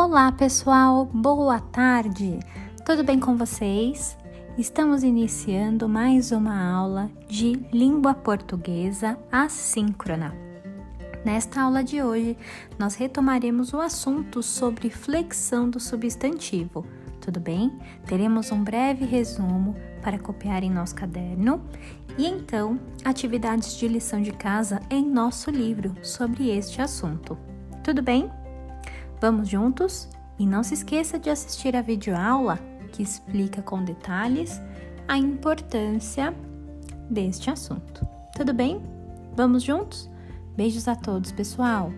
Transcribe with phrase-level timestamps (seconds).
[0.00, 1.06] Olá, pessoal.
[1.06, 2.38] Boa tarde.
[2.86, 4.16] Tudo bem com vocês?
[4.56, 10.32] Estamos iniciando mais uma aula de língua portuguesa assíncrona.
[11.24, 12.38] Nesta aula de hoje,
[12.78, 16.86] nós retomaremos o assunto sobre flexão do substantivo.
[17.20, 17.76] Tudo bem?
[18.06, 21.60] Teremos um breve resumo para copiar em nosso caderno
[22.16, 27.36] e então atividades de lição de casa em nosso livro sobre este assunto.
[27.82, 28.30] Tudo bem?
[29.20, 30.08] Vamos juntos?
[30.38, 32.58] E não se esqueça de assistir a videoaula
[32.92, 34.60] que explica com detalhes
[35.08, 36.34] a importância
[37.10, 38.06] deste assunto.
[38.36, 38.80] Tudo bem?
[39.34, 40.08] Vamos juntos?
[40.56, 41.92] Beijos a todos, pessoal!